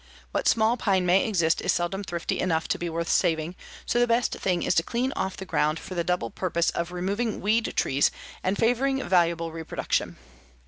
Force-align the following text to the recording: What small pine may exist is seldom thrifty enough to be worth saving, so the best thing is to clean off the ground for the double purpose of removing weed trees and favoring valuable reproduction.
What 0.31 0.47
small 0.47 0.77
pine 0.77 1.05
may 1.05 1.27
exist 1.27 1.61
is 1.61 1.71
seldom 1.71 2.03
thrifty 2.03 2.39
enough 2.39 2.67
to 2.69 2.79
be 2.79 2.89
worth 2.89 3.07
saving, 3.07 3.55
so 3.85 3.99
the 3.99 4.07
best 4.07 4.31
thing 4.31 4.63
is 4.63 4.73
to 4.73 4.81
clean 4.81 5.13
off 5.15 5.37
the 5.37 5.45
ground 5.45 5.77
for 5.77 5.93
the 5.93 6.03
double 6.03 6.31
purpose 6.31 6.71
of 6.71 6.91
removing 6.91 7.39
weed 7.39 7.71
trees 7.75 8.09
and 8.41 8.57
favoring 8.57 9.07
valuable 9.07 9.51
reproduction. 9.51 10.17